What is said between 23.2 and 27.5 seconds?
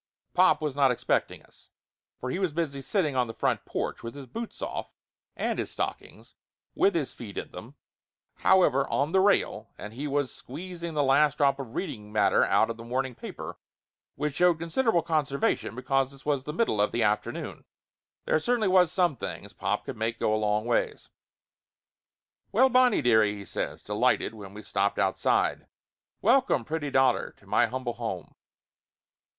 he says, delighted, when we stopped outside. "Welcome, pretty daughter, to